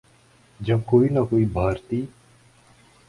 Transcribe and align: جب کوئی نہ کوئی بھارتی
جب 0.59 0.79
کوئی 0.85 1.09
نہ 1.09 1.19
کوئی 1.29 1.45
بھارتی 1.45 2.01